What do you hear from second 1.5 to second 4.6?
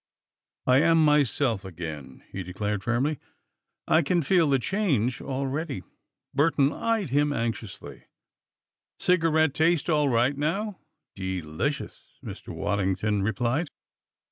again," he declared firmly. "I can feel the